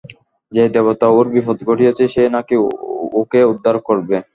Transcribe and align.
যে-দেবতা 0.51 1.07
ওর 1.09 1.25
বিপদ 1.33 1.57
ঘটিয়েছে 1.67 2.03
সেই 2.13 2.29
নাকি 2.35 2.55
ওকে 3.21 3.39
উদ্ধার 3.51 3.75
করবে! 3.87 4.15